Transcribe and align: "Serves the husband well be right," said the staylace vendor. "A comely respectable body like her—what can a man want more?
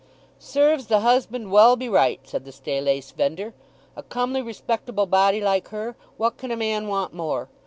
"Serves 0.39 0.87
the 0.87 1.01
husband 1.01 1.51
well 1.51 1.75
be 1.75 1.87
right," 1.87 2.19
said 2.23 2.43
the 2.43 2.51
staylace 2.51 3.11
vendor. 3.11 3.53
"A 3.95 4.01
comely 4.01 4.41
respectable 4.41 5.05
body 5.05 5.39
like 5.41 5.67
her—what 5.67 6.37
can 6.37 6.49
a 6.49 6.57
man 6.57 6.87
want 6.87 7.13
more? 7.13 7.49